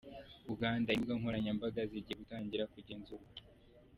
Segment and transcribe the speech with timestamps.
[0.53, 3.29] Uganda: Imbuga nkoranyambaga zigiye gutangira kugenzurwa.